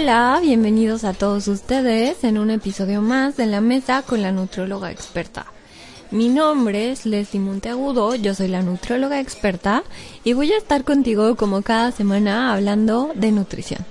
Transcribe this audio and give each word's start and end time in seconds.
Hola, 0.00 0.38
bienvenidos 0.40 1.02
a 1.02 1.12
todos 1.12 1.48
ustedes 1.48 2.22
en 2.22 2.38
un 2.38 2.52
episodio 2.52 3.02
más 3.02 3.36
de 3.36 3.46
la 3.46 3.60
mesa 3.60 4.02
con 4.02 4.22
la 4.22 4.30
nutrióloga 4.30 4.92
experta. 4.92 5.46
Mi 6.12 6.28
nombre 6.28 6.92
es 6.92 7.04
Leslie 7.04 7.40
Monteagudo, 7.40 8.14
yo 8.14 8.32
soy 8.32 8.46
la 8.46 8.62
nutrióloga 8.62 9.18
experta 9.18 9.82
y 10.22 10.34
voy 10.34 10.52
a 10.52 10.56
estar 10.56 10.84
contigo 10.84 11.34
como 11.34 11.62
cada 11.62 11.90
semana 11.90 12.54
hablando 12.54 13.10
de 13.16 13.32
nutrición. 13.32 13.84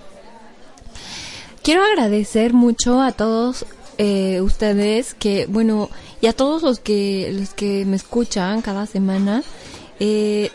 Quiero 1.62 1.84
agradecer 1.84 2.54
mucho 2.54 3.02
a 3.02 3.12
todos 3.12 3.66
eh, 3.98 4.40
ustedes 4.40 5.14
que, 5.14 5.46
bueno, 5.48 5.90
y 6.22 6.28
a 6.28 6.34
todos 6.34 6.64
los 6.64 6.80
que, 6.80 7.36
los 7.38 7.50
que 7.50 7.84
me 7.84 7.98
escuchan 7.98 8.62
cada 8.62 8.86
semana. 8.86 9.44
Eh, 10.00 10.52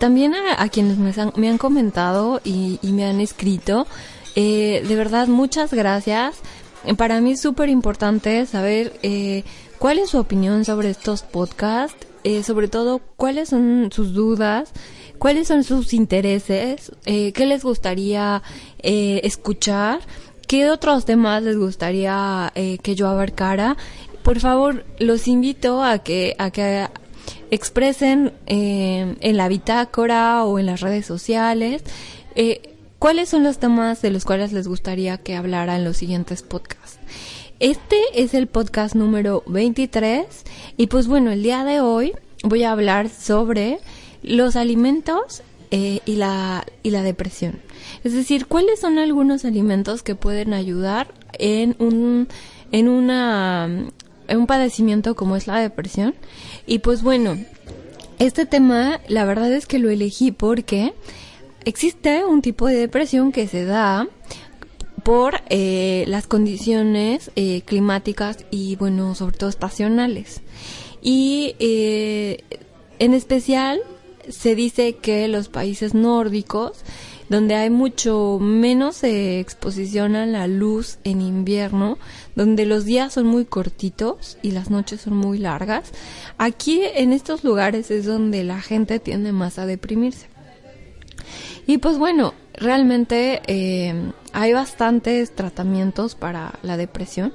también 0.00 0.34
a, 0.34 0.68
quienes 0.68 0.98
me 0.98 1.14
han, 1.16 1.32
me 1.36 1.48
han 1.48 1.56
comentado 1.56 2.40
y, 2.42 2.80
y, 2.82 2.92
me 2.92 3.04
han 3.04 3.20
escrito. 3.20 3.86
Eh, 4.40 4.84
de 4.86 4.94
verdad, 4.94 5.26
muchas 5.26 5.74
gracias. 5.74 6.36
Para 6.96 7.20
mí 7.20 7.32
es 7.32 7.40
súper 7.40 7.68
importante 7.68 8.46
saber 8.46 8.92
eh, 9.02 9.42
cuál 9.80 9.98
es 9.98 10.10
su 10.10 10.18
opinión 10.18 10.64
sobre 10.64 10.90
estos 10.90 11.22
podcasts, 11.22 12.06
eh, 12.22 12.44
sobre 12.44 12.68
todo 12.68 13.00
cuáles 13.16 13.48
son 13.48 13.90
sus 13.90 14.14
dudas, 14.14 14.70
cuáles 15.18 15.48
son 15.48 15.64
sus 15.64 15.92
intereses, 15.92 16.92
eh, 17.04 17.32
qué 17.32 17.46
les 17.46 17.64
gustaría 17.64 18.44
eh, 18.80 19.20
escuchar, 19.24 20.02
qué 20.46 20.70
otros 20.70 21.04
temas 21.04 21.42
les 21.42 21.56
gustaría 21.56 22.52
eh, 22.54 22.78
que 22.80 22.94
yo 22.94 23.08
abarcara. 23.08 23.76
Por 24.22 24.38
favor, 24.38 24.84
los 25.00 25.26
invito 25.26 25.82
a 25.82 25.98
que, 25.98 26.36
a 26.38 26.52
que 26.52 26.86
expresen 27.50 28.32
eh, 28.46 29.16
en 29.20 29.36
la 29.36 29.48
bitácora 29.48 30.44
o 30.44 30.60
en 30.60 30.66
las 30.66 30.80
redes 30.80 31.06
sociales 31.06 31.82
eh, 32.36 32.77
cuáles 32.98 33.28
son 33.28 33.44
los 33.44 33.58
temas 33.58 34.02
de 34.02 34.10
los 34.10 34.24
cuales 34.24 34.52
les 34.52 34.68
gustaría 34.68 35.18
que 35.18 35.36
hablara 35.36 35.76
en 35.76 35.84
los 35.84 35.96
siguientes 35.96 36.42
podcasts. 36.42 36.98
Este 37.60 37.96
es 38.14 38.34
el 38.34 38.46
podcast 38.46 38.94
número 38.94 39.42
23 39.46 40.26
y 40.76 40.86
pues 40.88 41.06
bueno, 41.06 41.30
el 41.30 41.42
día 41.42 41.64
de 41.64 41.80
hoy 41.80 42.12
voy 42.42 42.62
a 42.64 42.72
hablar 42.72 43.08
sobre 43.08 43.78
los 44.22 44.56
alimentos 44.56 45.42
eh, 45.70 46.00
y, 46.06 46.16
la, 46.16 46.64
y 46.82 46.90
la 46.90 47.02
depresión. 47.02 47.60
Es 48.04 48.12
decir, 48.12 48.46
cuáles 48.46 48.80
son 48.80 48.98
algunos 48.98 49.44
alimentos 49.44 50.02
que 50.02 50.14
pueden 50.14 50.52
ayudar 50.52 51.12
en 51.38 51.76
un, 51.78 52.28
en 52.72 52.88
una, 52.88 53.68
en 54.28 54.38
un 54.38 54.46
padecimiento 54.46 55.14
como 55.14 55.36
es 55.36 55.46
la 55.46 55.58
depresión. 55.58 56.14
Y 56.66 56.78
pues 56.78 57.02
bueno, 57.02 57.36
este 58.18 58.46
tema 58.46 59.00
la 59.08 59.24
verdad 59.24 59.52
es 59.52 59.66
que 59.66 59.78
lo 59.78 59.90
elegí 59.90 60.30
porque 60.30 60.94
existe 61.64 62.24
un 62.24 62.42
tipo 62.42 62.66
de 62.66 62.76
depresión 62.76 63.32
que 63.32 63.46
se 63.48 63.64
da 63.64 64.06
por 65.02 65.40
eh, 65.48 66.04
las 66.08 66.26
condiciones 66.26 67.30
eh, 67.36 67.62
climáticas 67.62 68.44
y 68.50 68.76
bueno 68.76 69.14
sobre 69.14 69.36
todo 69.36 69.50
estacionales 69.50 70.42
y 71.00 71.54
eh, 71.58 72.44
en 72.98 73.14
especial 73.14 73.80
se 74.28 74.54
dice 74.54 74.96
que 74.96 75.28
los 75.28 75.48
países 75.48 75.94
nórdicos 75.94 76.84
donde 77.28 77.54
hay 77.54 77.70
mucho 77.70 78.38
menos 78.40 79.02
eh, 79.04 79.38
exposición 79.40 80.16
a 80.16 80.26
la 80.26 80.46
luz 80.46 80.98
en 81.04 81.20
invierno, 81.20 81.98
donde 82.34 82.64
los 82.64 82.84
días 82.84 83.12
son 83.12 83.26
muy 83.26 83.44
cortitos 83.44 84.38
y 84.42 84.52
las 84.52 84.70
noches 84.70 85.02
son 85.02 85.16
muy 85.16 85.38
largas. 85.38 85.92
Aquí 86.38 86.80
en 86.94 87.12
estos 87.12 87.44
lugares 87.44 87.90
es 87.90 88.06
donde 88.06 88.44
la 88.44 88.60
gente 88.60 88.98
tiende 88.98 89.32
más 89.32 89.58
a 89.58 89.66
deprimirse. 89.66 90.26
Y 91.66 91.78
pues 91.78 91.98
bueno, 91.98 92.34
realmente 92.54 93.40
eh, 93.46 93.94
hay 94.32 94.52
bastantes 94.52 95.34
tratamientos 95.34 96.14
para 96.14 96.58
la 96.62 96.76
depresión, 96.76 97.32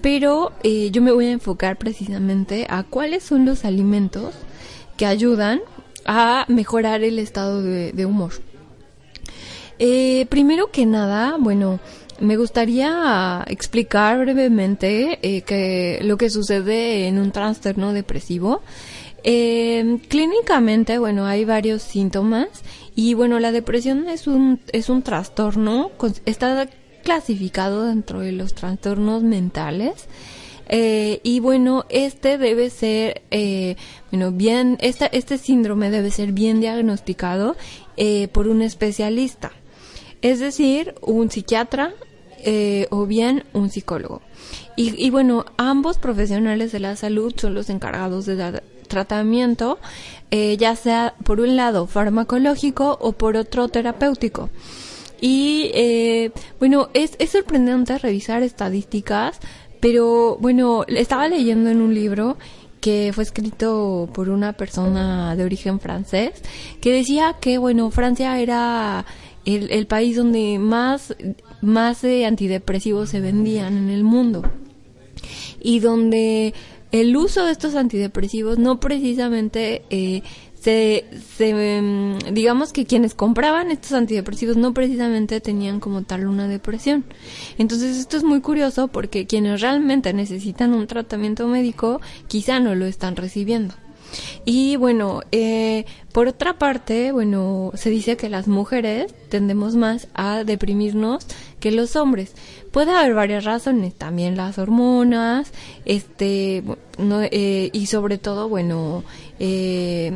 pero 0.00 0.52
eh, 0.62 0.90
yo 0.90 1.02
me 1.02 1.12
voy 1.12 1.26
a 1.26 1.32
enfocar 1.32 1.76
precisamente 1.76 2.66
a 2.68 2.84
cuáles 2.84 3.22
son 3.22 3.44
los 3.44 3.64
alimentos 3.64 4.34
que 4.96 5.06
ayudan 5.06 5.60
a 6.04 6.44
mejorar 6.48 7.02
el 7.02 7.18
estado 7.18 7.62
de, 7.62 8.06
humor. 8.06 8.32
Eh, 9.78 10.26
primero 10.28 10.70
que 10.70 10.86
nada, 10.86 11.36
bueno, 11.38 11.80
me 12.18 12.36
gustaría 12.36 13.44
explicar 13.48 14.18
brevemente 14.18 15.18
lo 16.02 16.16
que 16.16 16.30
sucede 16.30 17.06
en 17.06 17.18
un 17.18 17.32
trastorno 17.32 17.92
depresivo. 17.92 18.62
Clínicamente, 19.22 20.98
bueno, 20.98 21.26
hay 21.26 21.44
varios 21.44 21.82
síntomas 21.82 22.48
y 22.94 23.14
bueno, 23.14 23.38
la 23.40 23.52
depresión 23.52 24.08
es 24.08 24.26
un 24.26 24.60
es 24.72 24.88
un 24.88 25.02
trastorno, 25.02 25.90
está 26.24 26.68
clasificado 27.02 27.86
dentro 27.86 28.20
de 28.20 28.32
los 28.32 28.54
trastornos 28.54 29.22
mentales. 29.22 30.06
Eh, 30.72 31.18
y 31.24 31.40
bueno, 31.40 31.84
este 31.88 32.38
debe 32.38 32.70
ser, 32.70 33.22
eh, 33.32 33.74
bueno, 34.12 34.30
bien, 34.30 34.78
esta, 34.80 35.06
este 35.06 35.36
síndrome 35.36 35.90
debe 35.90 36.12
ser 36.12 36.30
bien 36.30 36.60
diagnosticado 36.60 37.56
eh, 37.96 38.28
por 38.28 38.46
un 38.46 38.62
especialista 38.62 39.50
es 40.22 40.40
decir, 40.40 40.94
un 41.00 41.30
psiquiatra 41.30 41.94
eh, 42.38 42.86
o 42.90 43.06
bien 43.06 43.44
un 43.52 43.70
psicólogo. 43.70 44.22
Y, 44.76 45.04
y, 45.04 45.10
bueno, 45.10 45.44
ambos 45.56 45.98
profesionales 45.98 46.72
de 46.72 46.80
la 46.80 46.96
salud 46.96 47.34
son 47.36 47.54
los 47.54 47.70
encargados 47.70 48.26
de 48.26 48.36
dar 48.36 48.62
tratamiento, 48.90 49.78
eh, 50.30 50.58
ya 50.58 50.76
sea 50.76 51.14
por 51.24 51.40
un 51.40 51.56
lado 51.56 51.86
farmacológico 51.86 52.98
o 53.00 53.12
por 53.12 53.38
otro 53.38 53.68
terapéutico. 53.68 54.50
Y 55.22 55.70
eh, 55.72 56.32
bueno, 56.58 56.90
es, 56.92 57.16
es 57.18 57.30
sorprendente 57.30 57.96
revisar 57.96 58.42
estadísticas, 58.42 59.38
pero 59.80 60.36
bueno, 60.40 60.84
estaba 60.88 61.28
leyendo 61.28 61.70
en 61.70 61.80
un 61.80 61.94
libro 61.94 62.36
que 62.80 63.12
fue 63.14 63.24
escrito 63.24 64.08
por 64.12 64.28
una 64.28 64.54
persona 64.54 65.36
de 65.36 65.44
origen 65.44 65.80
francés, 65.80 66.32
que 66.80 66.92
decía 66.92 67.36
que, 67.40 67.58
bueno, 67.58 67.90
Francia 67.90 68.38
era 68.40 69.04
el, 69.44 69.86
país 69.86 70.16
donde 70.16 70.58
más, 70.58 71.14
más 71.60 72.04
eh, 72.04 72.26
antidepresivos 72.26 73.10
se 73.10 73.20
vendían 73.20 73.76
en 73.76 73.90
el 73.90 74.04
mundo 74.04 74.42
y 75.60 75.80
donde 75.80 76.54
el 76.92 77.16
uso 77.16 77.44
de 77.44 77.52
estos 77.52 77.74
antidepresivos 77.74 78.58
no 78.58 78.80
precisamente 78.80 79.82
eh, 79.90 80.22
se, 80.60 81.06
se 81.36 81.80
mm, 81.82 82.34
digamos 82.34 82.72
que 82.72 82.84
quienes 82.84 83.14
compraban 83.14 83.70
estos 83.70 83.92
antidepresivos 83.92 84.56
no 84.56 84.74
precisamente 84.74 85.40
tenían 85.40 85.80
como 85.80 86.02
tal 86.02 86.26
una 86.26 86.48
depresión. 86.48 87.04
Entonces 87.58 87.96
esto 87.96 88.16
es 88.16 88.24
muy 88.24 88.40
curioso 88.40 88.88
porque 88.88 89.26
quienes 89.26 89.60
realmente 89.60 90.12
necesitan 90.12 90.74
un 90.74 90.86
tratamiento 90.86 91.48
médico 91.48 92.00
quizá 92.28 92.60
no 92.60 92.74
lo 92.74 92.86
están 92.86 93.16
recibiendo. 93.16 93.74
Y 94.44 94.76
bueno, 94.76 95.20
eh, 95.32 95.84
por 96.12 96.28
otra 96.28 96.58
parte, 96.58 97.12
bueno, 97.12 97.72
se 97.74 97.90
dice 97.90 98.16
que 98.16 98.28
las 98.28 98.48
mujeres 98.48 99.14
tendemos 99.28 99.76
más 99.76 100.08
a 100.14 100.44
deprimirnos 100.44 101.26
que 101.60 101.70
los 101.70 101.96
hombres. 101.96 102.34
Puede 102.72 102.92
haber 102.92 103.14
varias 103.14 103.44
razones, 103.44 103.94
también 103.94 104.36
las 104.36 104.58
hormonas, 104.58 105.52
este, 105.84 106.64
no, 106.98 107.22
eh, 107.22 107.70
y 107.72 107.86
sobre 107.86 108.18
todo, 108.18 108.48
bueno, 108.48 109.04
eh, 109.38 110.12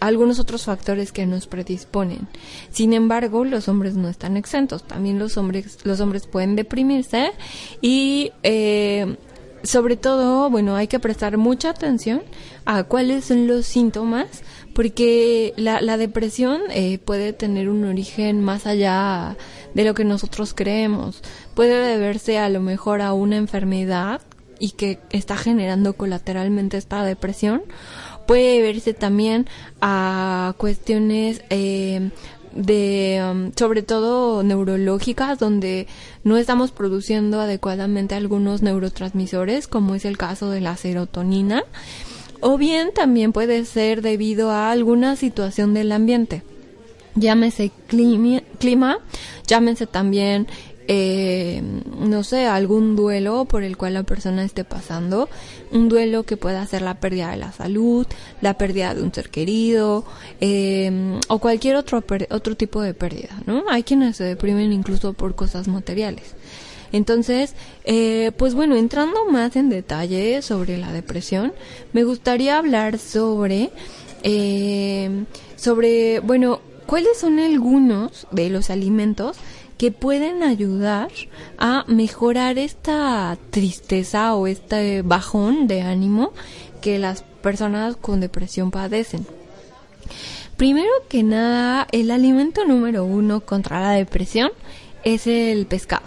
algunos 0.00 0.38
otros 0.38 0.64
factores 0.64 1.12
que 1.12 1.26
nos 1.26 1.46
predisponen. 1.46 2.28
Sin 2.70 2.92
embargo, 2.92 3.44
los 3.44 3.68
hombres 3.68 3.94
no 3.94 4.08
están 4.08 4.36
exentos. 4.36 4.84
También 4.84 5.18
los 5.18 5.36
hombres, 5.36 5.78
los 5.84 6.00
hombres 6.00 6.26
pueden 6.26 6.56
deprimirse 6.56 7.32
y 7.80 8.32
eh, 8.42 9.16
sobre 9.64 9.96
todo, 9.96 10.50
bueno, 10.50 10.76
hay 10.76 10.86
que 10.86 11.00
prestar 11.00 11.36
mucha 11.38 11.70
atención 11.70 12.22
a 12.64 12.84
cuáles 12.84 13.24
son 13.24 13.46
los 13.46 13.66
síntomas, 13.66 14.42
porque 14.74 15.54
la, 15.56 15.80
la 15.80 15.96
depresión 15.96 16.60
eh, 16.70 16.98
puede 16.98 17.32
tener 17.32 17.68
un 17.68 17.84
origen 17.84 18.42
más 18.42 18.66
allá 18.66 19.36
de 19.74 19.84
lo 19.84 19.94
que 19.94 20.04
nosotros 20.04 20.54
creemos. 20.54 21.22
Puede 21.54 21.74
deberse 21.86 22.38
a 22.38 22.48
lo 22.48 22.60
mejor 22.60 23.00
a 23.00 23.12
una 23.14 23.36
enfermedad 23.36 24.20
y 24.58 24.72
que 24.72 24.98
está 25.10 25.36
generando 25.36 25.94
colateralmente 25.94 26.76
esta 26.76 27.04
depresión. 27.04 27.62
Puede 28.26 28.58
deberse 28.58 28.94
también 28.94 29.46
a 29.80 30.54
cuestiones 30.56 31.42
eh, 31.50 32.10
de 32.54 33.20
um, 33.22 33.52
sobre 33.56 33.82
todo 33.82 34.42
neurológicas 34.42 35.38
donde 35.38 35.86
no 36.22 36.36
estamos 36.36 36.70
produciendo 36.70 37.40
adecuadamente 37.40 38.14
algunos 38.14 38.62
neurotransmisores 38.62 39.66
como 39.66 39.94
es 39.94 40.04
el 40.04 40.16
caso 40.16 40.50
de 40.50 40.60
la 40.60 40.76
serotonina 40.76 41.64
o 42.40 42.58
bien 42.58 42.92
también 42.94 43.32
puede 43.32 43.64
ser 43.64 44.02
debido 44.02 44.50
a 44.50 44.70
alguna 44.70 45.16
situación 45.16 45.72
del 45.72 45.92
ambiente. 45.92 46.42
Llámese 47.14 47.70
clima, 47.86 48.42
clima 48.58 48.98
llámese 49.46 49.86
también 49.86 50.46
eh, 50.88 51.62
no 51.98 52.24
sé, 52.24 52.46
algún 52.46 52.96
duelo 52.96 53.44
por 53.46 53.62
el 53.62 53.76
cual 53.76 53.94
la 53.94 54.02
persona 54.02 54.44
esté 54.44 54.64
pasando, 54.64 55.28
un 55.72 55.88
duelo 55.88 56.24
que 56.24 56.36
pueda 56.36 56.66
ser 56.66 56.82
la 56.82 57.00
pérdida 57.00 57.30
de 57.30 57.36
la 57.36 57.52
salud, 57.52 58.06
la 58.40 58.58
pérdida 58.58 58.94
de 58.94 59.02
un 59.02 59.12
ser 59.12 59.30
querido, 59.30 60.04
eh, 60.40 61.18
o 61.28 61.38
cualquier 61.38 61.76
otro, 61.76 62.02
otro 62.30 62.56
tipo 62.56 62.82
de 62.82 62.94
pérdida, 62.94 63.42
¿no? 63.46 63.64
Hay 63.70 63.82
quienes 63.82 64.16
se 64.16 64.24
deprimen 64.24 64.72
incluso 64.72 65.12
por 65.12 65.34
cosas 65.34 65.68
materiales. 65.68 66.34
Entonces, 66.94 67.54
eh, 67.84 68.30
pues 68.36 68.54
bueno, 68.54 68.76
entrando 68.76 69.24
más 69.24 69.56
en 69.56 69.68
detalle 69.68 70.42
sobre 70.42 70.78
la 70.78 70.92
depresión, 70.92 71.52
me 71.92 72.04
gustaría 72.04 72.56
hablar 72.56 72.98
sobre, 72.98 73.70
eh, 74.22 75.24
sobre, 75.56 76.20
bueno, 76.20 76.60
cuáles 76.86 77.18
son 77.18 77.40
algunos 77.40 78.28
de 78.30 78.48
los 78.48 78.70
alimentos 78.70 79.36
que 79.78 79.90
pueden 79.90 80.42
ayudar 80.42 81.10
a 81.58 81.84
mejorar 81.88 82.58
esta 82.58 83.36
tristeza 83.50 84.34
o 84.34 84.46
este 84.46 85.02
bajón 85.02 85.66
de 85.66 85.82
ánimo 85.82 86.32
que 86.80 86.98
las 86.98 87.22
personas 87.22 87.96
con 87.96 88.20
depresión 88.20 88.70
padecen. 88.70 89.26
Primero 90.56 90.90
que 91.08 91.22
nada, 91.22 91.88
el 91.90 92.10
alimento 92.10 92.64
número 92.64 93.04
uno 93.04 93.40
contra 93.40 93.80
la 93.80 93.90
depresión 93.90 94.50
es 95.02 95.26
el 95.26 95.66
pescado. 95.66 96.06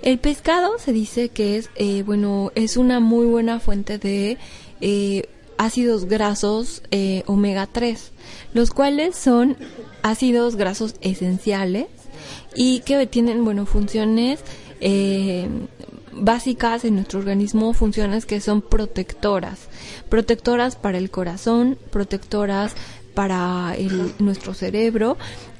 El 0.00 0.18
pescado 0.18 0.78
se 0.78 0.92
dice 0.92 1.28
que 1.28 1.56
es, 1.56 1.70
eh, 1.74 2.02
bueno, 2.02 2.50
es 2.54 2.76
una 2.76 3.00
muy 3.00 3.26
buena 3.26 3.60
fuente 3.60 3.98
de 3.98 4.38
eh, 4.80 5.28
ácidos 5.58 6.06
grasos 6.06 6.82
eh, 6.90 7.24
omega 7.26 7.66
3, 7.66 8.12
los 8.54 8.70
cuales 8.70 9.16
son 9.16 9.56
ácidos 10.02 10.56
grasos 10.56 10.94
esenciales 11.00 11.86
y 12.54 12.80
que 12.80 13.06
tienen, 13.06 13.44
bueno, 13.44 13.66
funciones 13.66 14.40
eh, 14.80 15.48
básicas 16.12 16.84
en 16.84 16.96
nuestro 16.96 17.18
organismo, 17.18 17.72
funciones 17.72 18.26
que 18.26 18.40
son 18.40 18.62
protectoras, 18.62 19.68
protectoras 20.08 20.76
para 20.76 20.98
el 20.98 21.10
corazón, 21.10 21.78
protectoras 21.90 22.74
para 23.14 23.74
el, 23.76 24.12
nuestro 24.18 24.54
cerebro. 24.54 25.16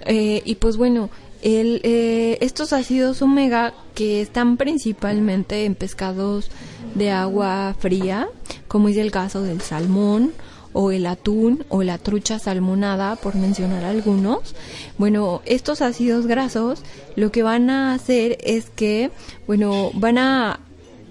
Eh, 0.06 0.43
y 0.44 0.56
pues 0.56 0.76
bueno, 0.76 1.11
el, 1.43 1.81
eh, 1.85 2.38
estos 2.40 2.73
ácidos 2.73 3.23
omega 3.23 3.75
que 3.94 4.20
están 4.20 4.56
principalmente 4.56 5.64
en 5.64 5.75
pescados 5.75 6.50
de 6.94 7.11
agua 7.11 7.75
fría, 7.79 8.29
como 8.67 8.88
es 8.88 8.96
el 8.96 9.11
caso 9.11 9.43
del 9.43 9.61
salmón, 9.61 10.32
o 10.73 10.91
el 10.91 11.06
atún 11.06 11.65
o 11.69 11.82
la 11.82 11.99
trucha 11.99 12.38
salmonada, 12.38 13.17
por 13.17 13.35
mencionar 13.35 13.85
algunos. 13.85 14.55
Bueno, 14.99 15.43
estos 15.44 15.82
ácidos 15.82 16.26
grasos 16.26 16.82
lo 17.17 17.32
que 17.32 17.43
van 17.43 17.70
a 17.70 17.94
hacer 17.94 18.38
es 18.43 18.70
que, 18.70 19.11
bueno, 19.47 19.91
van 19.94 20.19
a 20.19 20.61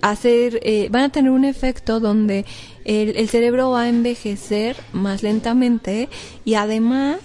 hacer, 0.01 0.59
eh, 0.63 0.89
van 0.91 1.03
a 1.03 1.09
tener 1.09 1.31
un 1.31 1.45
efecto 1.45 1.99
donde 1.99 2.45
el, 2.85 3.29
cerebro 3.29 3.71
va 3.71 3.83
a 3.83 3.89
envejecer 3.89 4.77
más 4.93 5.23
lentamente 5.23 6.09
y 6.45 6.53
además 6.53 7.17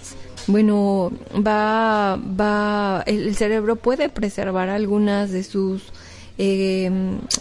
bueno, 0.48 1.12
va, 1.34 2.16
va, 2.16 3.04
el, 3.06 3.36
cerebro 3.36 3.76
puede 3.76 4.08
preservar 4.08 4.70
algunas 4.70 5.30
de 5.30 5.44
sus 5.44 5.82
eh, 6.38 6.90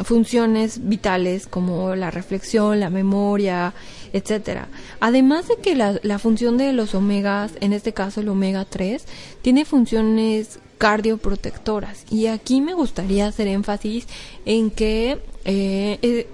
funciones 0.03 0.87
vitales 0.87 1.47
como 1.47 1.95
la 1.95 2.11
reflexión, 2.11 2.79
la 2.79 2.89
memoria, 2.89 3.73
etcétera. 4.13 4.67
Además 4.99 5.47
de 5.47 5.55
que 5.57 5.75
la, 5.75 5.99
la 6.03 6.19
función 6.19 6.57
de 6.57 6.73
los 6.73 6.95
omegas, 6.95 7.53
en 7.61 7.73
este 7.73 7.93
caso 7.93 8.21
el 8.21 8.29
omega 8.29 8.65
3, 8.65 9.05
tiene 9.41 9.65
funciones 9.65 10.59
cardioprotectoras. 10.81 12.05
Y 12.09 12.25
aquí 12.25 12.59
me 12.59 12.73
gustaría 12.73 13.27
hacer 13.27 13.47
énfasis 13.47 14.07
en 14.47 14.71
que, 14.71 15.19
eh, 15.45 15.99
eh, 16.01 16.27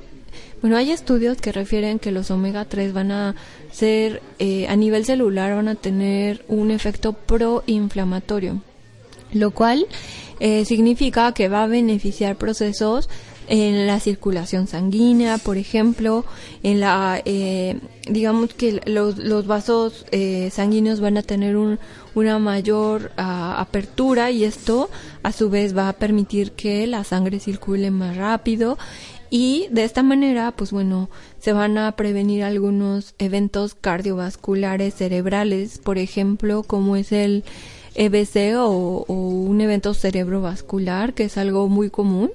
bueno, 0.62 0.78
hay 0.78 0.92
estudios 0.92 1.42
que 1.42 1.52
refieren 1.52 2.00
que 2.00 2.14
los 2.14 2.32
omega 2.32 2.64
3 2.64 2.94
van 2.94 3.12
a 3.12 3.36
ser, 3.74 4.22
eh, 4.40 4.66
a 4.70 4.78
nivel 4.78 5.04
celular, 5.04 5.54
van 5.54 5.68
a 5.68 5.76
tener 5.76 6.46
un 6.48 6.72
efecto 6.72 7.12
proinflamatorio, 7.12 8.62
lo 9.34 9.52
cual 9.52 9.86
significa 10.40 11.34
que 11.34 11.50
va 11.50 11.64
a 11.64 11.68
beneficiar 11.68 12.36
procesos 12.36 13.10
en 13.48 13.88
la 13.88 14.00
circulación 14.00 14.68
sanguínea, 14.68 15.38
por 15.38 15.58
ejemplo, 15.58 16.26
en 16.64 16.80
la, 16.80 17.22
eh, 17.26 17.80
digamos 18.10 18.54
que 18.54 18.82
los, 18.86 19.18
los 19.18 19.48
vasos 19.48 20.06
eh, 20.12 20.50
sanguíneos 20.52 21.00
van 21.00 21.18
a 21.18 21.24
tener 21.24 21.56
un, 21.56 21.80
una 22.14 22.40
mayor 22.40 23.12
ah, 23.18 23.56
apertura 23.60 24.32
y 24.32 24.44
esto 24.44 24.90
a 25.24 25.32
su 25.32 25.50
vez 25.50 25.76
va 25.76 25.90
a 25.90 25.94
permitir 25.94 26.52
que 26.52 26.86
la 26.88 27.04
sangre 27.04 27.40
circule 27.40 27.90
más 27.90 28.18
rápido 28.18 28.78
y 29.30 29.68
de 29.72 29.84
esta 29.84 30.04
manera, 30.04 30.52
pues 30.52 30.72
bueno, 30.72 31.10
se 31.40 31.54
van 31.54 31.78
a 31.78 31.92
prevenir 31.96 32.44
algunos 32.44 33.16
eventos 33.18 33.76
cardiovasculares 33.76 34.96
cerebrales, 34.96 35.80
por 35.80 35.98
ejemplo, 35.98 36.64
como 36.64 36.96
es 36.96 37.12
el 37.12 37.44
EBC 37.96 38.56
o, 38.58 39.06
un 39.08 39.60
evento 39.60 39.94
cerebrovascular, 39.94 41.14
que 41.14 41.26
es 41.26 41.38
algo 41.38 41.68
muy 41.68 41.90
común 41.90 42.32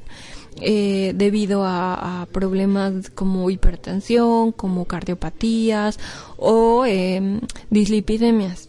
eh, 0.60 1.12
debido 1.14 1.64
a, 1.64 2.26
problemas 2.30 3.10
como 3.10 3.48
hipertensión, 3.48 4.52
como 4.52 4.84
cardiopatías 4.84 5.98
o 6.36 6.84
eh, 6.86 7.40
dislipidemias. 7.70 8.68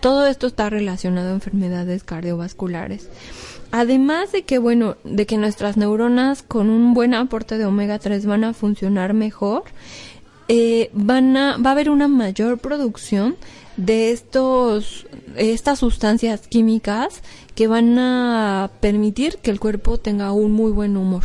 Todo 0.00 0.26
esto 0.26 0.46
está 0.46 0.70
relacionado 0.70 1.30
a 1.30 1.34
enfermedades 1.34 2.02
cardiovasculares. 2.04 3.08
Además 3.70 4.32
de 4.32 4.42
que, 4.42 4.58
bueno, 4.58 4.96
de 5.04 5.26
que 5.26 5.36
nuestras 5.36 5.76
neuronas 5.76 6.42
con 6.42 6.70
un 6.70 6.94
buen 6.94 7.14
aporte 7.14 7.58
de 7.58 7.66
omega 7.66 7.98
3 7.98 8.24
van 8.26 8.44
a 8.44 8.54
funcionar 8.54 9.12
mejor, 9.12 9.64
eh, 10.48 10.90
van 10.92 11.36
a, 11.36 11.56
va 11.58 11.70
a 11.70 11.72
haber 11.72 11.90
una 11.90 12.08
mayor 12.08 12.58
producción 12.58 13.36
de 13.76 14.10
estos, 14.10 15.06
estas 15.36 15.78
sustancias 15.78 16.46
químicas 16.48 17.22
que 17.54 17.66
van 17.66 17.98
a 17.98 18.70
permitir 18.80 19.38
que 19.38 19.50
el 19.50 19.60
cuerpo 19.60 19.98
tenga 19.98 20.32
un 20.32 20.52
muy 20.52 20.72
buen 20.72 20.96
humor. 20.96 21.24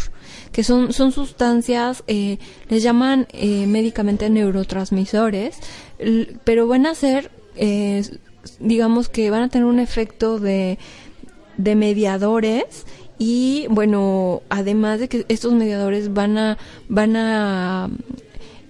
Que 0.51 0.63
son, 0.63 0.91
son 0.91 1.11
sustancias, 1.11 2.03
eh, 2.07 2.37
les 2.69 2.83
llaman 2.83 3.27
eh, 3.31 3.67
médicamente 3.67 4.29
neurotransmisores, 4.29 5.57
pero 6.43 6.67
van 6.67 6.85
a 6.85 6.95
ser, 6.95 7.31
eh, 7.55 8.03
digamos 8.59 9.07
que 9.07 9.29
van 9.29 9.43
a 9.43 9.49
tener 9.49 9.65
un 9.65 9.79
efecto 9.79 10.39
de, 10.39 10.77
de 11.63 11.75
mediadores 11.75 12.85
y 13.17 13.67
bueno, 13.69 14.41
además 14.49 14.99
de 14.99 15.07
que 15.07 15.25
estos 15.27 15.53
mediadores 15.53 16.13
van 16.13 16.37
a, 16.37 16.57
van 16.89 17.15
a 17.15 17.89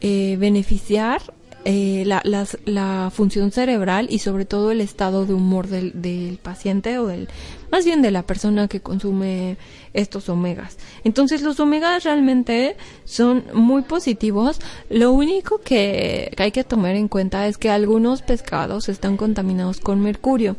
eh, 0.01 0.35
beneficiar 0.39 1.21
eh, 1.63 2.03
la, 2.05 2.21
la, 2.65 3.11
función 3.13 3.51
cerebral 3.51 4.07
y 4.09 4.19
sobre 4.19 4.45
todo 4.45 4.71
el 4.71 4.81
estado 4.81 5.25
de 5.27 5.33
humor 5.35 5.67
del, 5.67 6.01
del 6.01 6.39
paciente 6.41 6.97
o 6.97 7.05
del, 7.05 7.27
más 7.71 7.85
bien 7.85 8.01
de 8.01 8.09
la 8.09 8.23
persona 8.23 8.67
que 8.67 8.79
consume 8.79 9.57
estos 9.93 10.27
omegas. 10.29 10.77
Entonces 11.03 11.43
los 11.43 11.59
omegas 11.59 12.03
realmente 12.03 12.77
son 13.05 13.43
muy 13.53 13.83
positivos. 13.83 14.59
Lo 14.89 15.11
único 15.11 15.59
que 15.59 16.31
hay 16.37 16.51
que 16.51 16.63
tomar 16.63 16.95
en 16.95 17.07
cuenta 17.07 17.47
es 17.47 17.57
que 17.57 17.69
algunos 17.69 18.23
pescados 18.23 18.89
están 18.89 19.15
contaminados 19.15 19.79
con 19.79 20.01
mercurio 20.01 20.55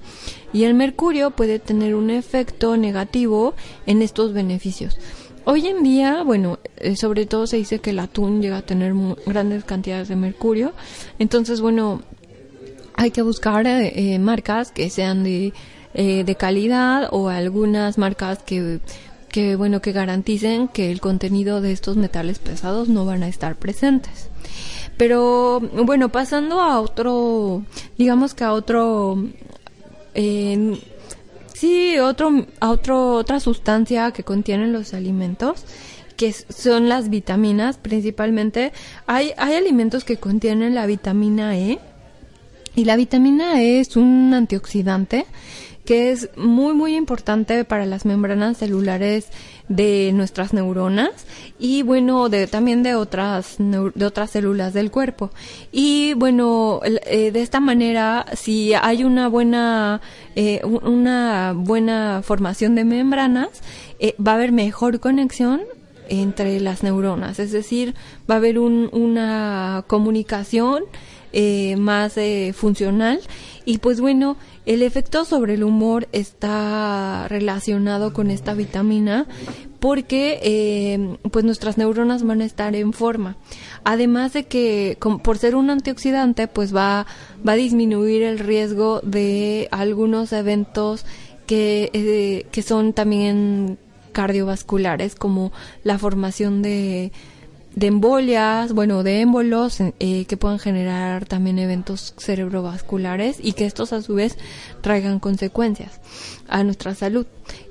y 0.53 0.65
el 0.65 0.75
mercurio 0.75 1.33
puede 1.33 1.59
tener 1.59 1.95
un 1.95 2.11
efecto 2.11 2.77
negativo 2.77 3.55
en 3.87 4.03
estos 4.03 4.33
beneficios. 4.33 4.99
Hoy 5.45 5.67
en 5.67 5.83
día, 5.83 6.23
bueno, 6.23 6.59
eh, 6.77 6.97
sobre 6.97 7.27
todo 7.27 7.47
se 7.47 7.57
dice 7.57 7.81
que 7.81 7.91
el 7.91 7.99
atún 7.99 8.41
llega 8.41 8.59
a 8.59 8.63
tener 8.63 8.95
grandes 9.27 9.65
cantidades 9.65 10.09
de 10.09 10.17
mercurio. 10.17 10.73
Entonces, 11.19 11.61
bueno, 11.61 12.03
hay 12.95 13.11
que 13.11 13.23
buscar 13.23 13.67
eh, 13.67 14.15
eh, 14.15 14.19
marcas 14.19 14.71
que 14.71 14.89
sean 14.89 15.25
de, 15.25 15.53
de 15.95 16.37
calidad 16.37 17.09
o 17.11 17.29
algunas 17.29 17.99
marcas 17.99 18.43
que, 18.43 18.81
que, 19.33 19.57
bueno, 19.57 19.81
que 19.81 19.91
garanticen 19.91 20.69
que 20.69 20.93
el 20.93 21.01
contenido 21.01 21.61
de 21.61 21.73
estos 21.73 21.97
metales 21.97 22.39
pesados 22.39 22.89
no 22.89 23.05
van 23.05 23.25
a 23.25 23.29
estar 23.29 23.57
presentes. 23.57 24.29
Pero, 24.97 25.59
bueno, 25.61 26.11
pasando 26.11 26.61
a 26.61 26.81
otro, 26.81 27.65
digamos 27.99 28.35
que 28.35 28.45
a 28.45 28.53
otro, 28.53 29.25
eh, 30.15 30.79
Sí, 31.63 31.97
otro, 32.01 32.45
otro, 32.61 33.15
otra 33.15 33.39
sustancia 33.39 34.11
que 34.11 34.25
contienen 34.25 34.73
los 34.73 34.95
alimentos, 34.95 35.65
que 36.17 36.33
son 36.33 36.89
las 36.89 37.09
vitaminas 37.09 37.77
principalmente. 37.77 38.73
Hay, 39.07 39.31
hay 39.37 39.55
alimentos 39.55 40.03
que 40.03 40.17
contienen 40.17 40.75
la 40.75 40.87
vitamina 40.87 41.57
E. 41.57 41.79
Y 42.75 42.85
la 42.85 42.97
vitamina 42.97 43.63
E 43.63 43.79
es 43.79 43.97
un 43.97 44.35
antioxidante 44.35 45.25
que 45.85 46.13
es 46.13 46.31
muy 46.37 46.75
muy 46.75 46.95
importante 46.95 47.65
para 47.65 47.87
las 47.87 48.05
membranas 48.05 48.59
celulares 48.59 49.29
de 49.69 50.13
nuestras 50.15 50.53
neuronas 50.53 51.11
y 51.59 51.83
bueno 51.83 52.29
de 52.29 52.47
también 52.47 52.83
de 52.83 52.95
otras 52.95 53.57
de 53.59 54.07
otras 54.07 54.31
células 54.31 54.75
del 54.75 54.91
cuerpo. 54.91 55.31
Y 55.73 56.15
bueno 56.15 56.81
eh, 56.85 57.31
de 57.33 57.43
esta 57.43 57.61
manera 57.61 58.27
si 58.35 58.75
hay 58.75 59.03
una 59.03 59.29
buena 59.29 60.01
eh, 60.37 60.61
una 60.65 61.53
buena 61.57 62.23
formación 62.23 62.75
de 62.75 62.85
membranas 62.85 63.49
eh, 63.99 64.15
va 64.25 64.33
a 64.33 64.35
haber 64.37 64.53
mejor 64.53 65.01
conexión 65.01 65.63
entre 66.09 66.61
las 66.61 66.83
neuronas. 66.83 67.39
Es 67.41 67.51
decir 67.51 67.95
va 68.31 68.35
a 68.35 68.39
haber 68.39 68.59
un, 68.59 68.89
una 68.93 69.85
comunicación 69.89 70.85
más 71.79 72.19
funcional. 72.53 73.21
Y 73.65 73.79
pues 73.79 74.01
bueno 74.01 74.37
el 74.65 74.83
efecto 74.83 75.25
sobre 75.25 75.55
el 75.55 75.65
humor 75.65 76.09
está 76.13 77.27
relacionado 77.29 78.13
con 78.13 78.31
esta 78.31 78.55
vitamina 78.55 79.27
porque 79.81 80.39
eh, 80.43 81.17
pues 81.33 81.45
nuestras 81.45 81.77
neuronas 81.77 82.23
van 82.23 82.41
a 82.41 82.45
estar 82.45 82.77
en 82.77 82.93
forma. 82.93 83.37
Además 83.83 84.33
de 84.33 84.45
que 84.45 84.97
por 85.25 85.39
ser 85.39 85.57
un 85.57 85.71
antioxidante 85.71 86.47
pues 86.47 86.75
va, 86.75 87.07
va 87.47 87.53
a 87.53 87.57
disminuir 87.57 88.23
el 88.23 88.39
riesgo 88.39 89.01
de 89.01 89.69
algunos 89.73 90.33
eventos 90.33 91.05
que, 91.47 91.91
eh, 91.93 92.47
que 92.53 92.63
son 92.63 92.93
también 92.93 93.79
cardiovasculares 94.13 95.17
como 95.17 95.53
la 95.83 95.99
formación 95.99 96.63
de 96.63 97.11
de 97.75 97.87
embolias, 97.87 98.73
bueno, 98.73 99.03
de 99.03 99.21
émbolos 99.21 99.79
eh, 99.81 100.25
que 100.27 100.37
puedan 100.37 100.59
generar 100.59 101.27
también 101.27 101.59
eventos 101.59 102.15
cerebrovasculares 102.19 103.39
y 103.43 103.53
que 103.53 103.67
estos 103.67 103.93
a 103.93 104.03
su 104.03 104.15
vez 104.15 104.37
traigan 104.81 105.19
consecuencias 105.19 106.01
a 106.49 106.65
nuestra 106.65 106.95
salud. 106.95 107.27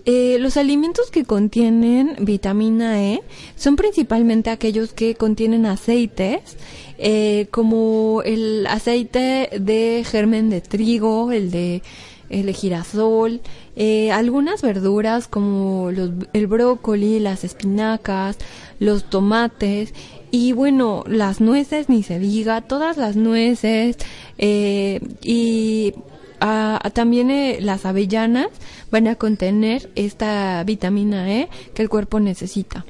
Eh, 0.06 0.38
los 0.40 0.58
alimentos 0.58 1.12
que 1.12 1.26
contienen 1.26 2.16
vitamina 2.20 3.04
E 3.04 3.22
son 3.56 3.76
principalmente 3.76 4.50
aquellos 4.50 4.94
que 4.94 5.16
contienen 5.16 5.66
aceites, 5.66 6.58
eh, 6.98 7.48
como 7.52 8.22
el 8.26 8.66
aceite 8.68 9.50
de 9.60 10.04
germen 10.06 10.50
de 10.50 10.62
trigo, 10.62 11.32
el 11.32 11.52
de 11.52 11.82
el 12.32 12.46
de 12.46 12.54
girasol, 12.54 13.42
algunas 14.12 14.62
verduras 14.62 15.28
como 15.28 15.92
los, 15.92 16.12
el 16.34 16.48
brócoli, 16.48 17.20
las 17.20 17.44
espinacas, 17.44 18.38
los 18.80 19.10
tomates 19.10 19.94
y 20.32 20.54
bueno, 20.54 21.04
las 21.08 21.42
nueces 21.42 21.90
ni 21.90 22.04
se 22.04 22.18
diga, 22.18 22.62
todas 22.62 22.98
las 22.98 23.18
nueces 23.18 23.98
eh, 24.38 25.02
y 25.22 25.94
también 26.94 27.30
eh, 27.30 27.60
las 27.62 27.86
avellanas 27.86 28.48
van 28.90 29.08
a 29.08 29.16
contener 29.16 29.92
esta 29.96 30.64
vitamina 30.64 31.32
E 31.32 31.50
que 31.74 31.84
el 31.84 31.90
cuerpo 31.90 32.20
necesita. 32.20 32.86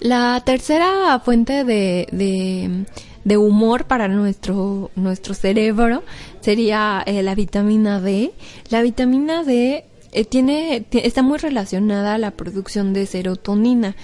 La 0.00 0.42
tercera 0.44 1.20
fuente 1.20 1.64
de, 1.64 2.86
humor 3.24 3.84
para 3.84 4.08
nuestro, 4.08 4.90
nuestro 4.96 5.34
cerebro 5.34 6.02
sería 6.40 7.02
eh, 7.06 7.22
la 7.22 7.34
vitamina 7.34 8.00
D. 8.00 8.32
La 8.70 8.82
vitamina 8.82 9.44
D 9.44 9.84
tiene, 10.28 10.84
está 10.90 11.22
muy 11.22 11.38
relacionada 11.38 12.14
a 12.14 12.18
la 12.18 12.32
producción 12.32 12.92
de 12.92 13.06
serotonina. 13.06 13.96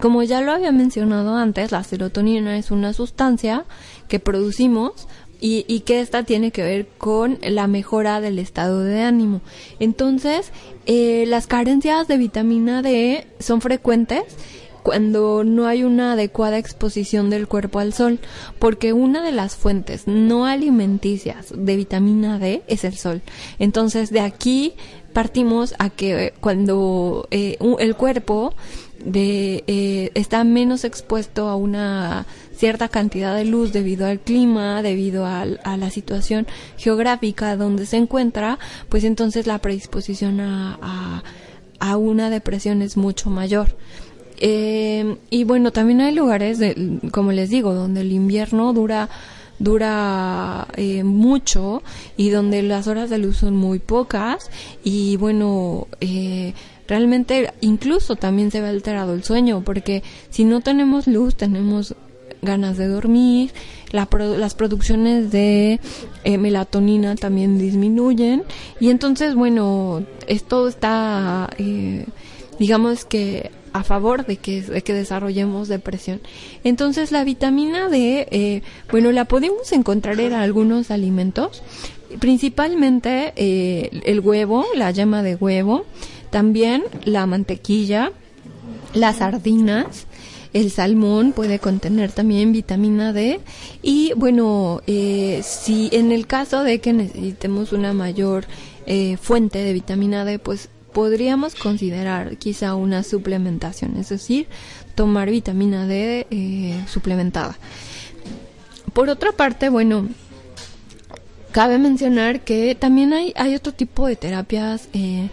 Como 0.00 0.22
ya 0.22 0.40
lo 0.40 0.52
había 0.52 0.72
mencionado 0.72 1.36
antes, 1.36 1.72
la 1.72 1.84
serotonina 1.84 2.56
es 2.56 2.70
una 2.70 2.92
sustancia 2.92 3.64
que 4.08 4.18
producimos 4.18 5.08
y, 5.42 5.80
que 5.80 6.00
esta 6.00 6.22
tiene 6.22 6.50
que 6.50 6.62
ver 6.62 6.86
con 6.98 7.38
la 7.42 7.66
mejora 7.66 8.20
del 8.20 8.38
estado 8.38 8.82
de 8.82 9.02
ánimo. 9.02 9.40
Entonces, 9.78 10.52
eh, 10.86 11.24
las 11.26 11.46
carencias 11.46 12.08
de 12.08 12.18
vitamina 12.18 12.82
D 12.82 13.26
son 13.38 13.60
frecuentes 13.60 14.22
cuando 14.82 15.44
no 15.44 15.66
hay 15.66 15.84
una 15.84 16.12
adecuada 16.12 16.58
exposición 16.58 17.30
del 17.30 17.48
cuerpo 17.48 17.78
al 17.78 17.92
sol, 17.92 18.18
porque 18.58 18.92
una 18.92 19.22
de 19.22 19.32
las 19.32 19.56
fuentes 19.56 20.06
no 20.06 20.46
alimenticias 20.46 21.52
de 21.54 21.76
vitamina 21.76 22.38
D 22.38 22.62
es 22.66 22.84
el 22.84 22.96
sol. 22.96 23.22
Entonces, 23.58 24.10
de 24.10 24.20
aquí 24.20 24.74
partimos 25.12 25.74
a 25.78 25.90
que 25.90 26.32
cuando 26.40 27.26
eh, 27.30 27.58
el 27.78 27.96
cuerpo 27.96 28.54
de 29.04 29.64
eh, 29.66 30.10
está 30.14 30.44
menos 30.44 30.84
expuesto 30.84 31.48
a 31.48 31.56
una 31.56 32.26
cierta 32.54 32.88
cantidad 32.88 33.34
de 33.34 33.46
luz 33.46 33.72
debido 33.72 34.06
al 34.06 34.20
clima, 34.20 34.82
debido 34.82 35.24
a, 35.24 35.46
la 35.46 35.90
situación 35.90 36.46
geográfica 36.76 37.56
donde 37.56 37.86
se 37.86 37.96
encuentra, 37.96 38.58
pues 38.90 39.04
entonces 39.04 39.46
la 39.46 39.58
predisposición 39.58 40.40
a, 40.40 41.22
a, 41.78 41.96
una 41.96 42.28
depresión 42.28 42.82
es 42.82 42.98
mucho 42.98 43.30
mayor. 43.30 43.74
Eh, 44.40 45.16
y 45.30 45.44
bueno, 45.44 45.70
también 45.70 46.00
hay 46.00 46.14
lugares, 46.14 46.58
de, 46.58 46.98
como 47.12 47.32
les 47.32 47.50
digo, 47.50 47.74
donde 47.74 48.00
el 48.00 48.12
invierno 48.12 48.72
dura 48.72 49.08
dura 49.58 50.68
eh, 50.76 51.04
mucho 51.04 51.82
y 52.16 52.30
donde 52.30 52.62
las 52.62 52.86
horas 52.86 53.10
de 53.10 53.18
luz 53.18 53.36
son 53.36 53.56
muy 53.56 53.78
pocas. 53.78 54.50
Y 54.82 55.18
bueno 55.18 55.86
eh, 56.00 56.54
realmente 56.88 57.52
incluso 57.60 58.16
también 58.16 58.50
se 58.50 58.60
ve 58.60 58.68
alterado 58.68 59.14
el 59.14 59.22
sueño, 59.22 59.62
porque 59.64 60.02
si 60.30 60.44
no 60.44 60.60
tenemos 60.60 61.06
luz, 61.06 61.36
tenemos 61.36 61.94
ganas 62.42 62.76
de 62.78 62.88
dormir, 62.88 63.52
las 63.92 64.54
producciones 64.54 65.30
de 65.30 65.78
eh, 66.24 66.38
melatonina 66.38 67.14
también 67.14 67.58
disminuyen. 67.58 68.42
Y 68.80 68.90
entonces, 68.90 69.34
bueno, 69.34 70.02
esto 70.26 70.68
está, 70.68 71.48
eh, 71.58 72.06
digamos 72.60 73.04
que 73.04 73.50
a 73.72 73.82
favor 73.82 74.24
de 74.24 74.36
que, 74.36 74.62
de 74.62 74.82
que 74.82 74.94
desarrollemos 74.94 75.66
depresión. 75.66 76.20
Entonces 76.62 77.10
la 77.10 77.24
vitamina 77.24 77.88
D, 77.88 78.28
eh, 78.30 78.62
bueno, 78.92 79.10
la 79.10 79.24
podemos 79.24 79.72
encontrar 79.72 80.20
en 80.20 80.34
algunos 80.34 80.92
alimentos, 80.92 81.64
principalmente 82.20 83.32
el 83.36 84.20
huevo, 84.20 84.64
la 84.76 84.92
yema 84.92 85.24
de 85.24 85.34
huevo, 85.34 85.84
también 86.30 86.84
la 87.04 87.26
mantequilla, 87.26 88.12
las 88.94 89.16
sardinas, 89.16 90.06
el 90.52 90.70
salmón 90.70 91.32
puede 91.32 91.58
contener 91.58 92.10
también 92.10 92.52
vitamina 92.52 93.12
D 93.12 93.40
y 93.82 94.12
bueno, 94.16 94.80
eh, 94.86 95.42
si 95.44 95.88
en 95.92 96.10
el 96.12 96.26
caso 96.26 96.64
de 96.64 96.80
que 96.80 96.92
necesitemos 96.92 97.72
una 97.72 97.92
mayor 97.92 98.46
eh, 98.86 99.16
fuente 99.16 99.58
de 99.58 99.72
vitamina 99.72 100.24
D, 100.24 100.38
pues 100.38 100.68
podríamos 100.92 101.54
considerar 101.54 102.36
quizá 102.36 102.74
una 102.74 103.02
suplementación, 103.02 103.96
es 103.96 104.08
decir, 104.08 104.48
tomar 104.94 105.30
vitamina 105.30 105.86
D 105.86 106.26
eh, 106.30 106.84
suplementada. 106.88 107.56
Por 108.92 109.08
otra 109.08 109.32
parte, 109.32 109.68
bueno, 109.68 110.08
cabe 111.52 111.78
mencionar 111.78 112.42
que 112.42 112.74
también 112.74 113.12
hay, 113.12 113.32
hay 113.36 113.54
otro 113.54 113.72
tipo 113.72 114.06
de 114.06 114.16
terapias 114.16 114.88
eh, 114.92 115.28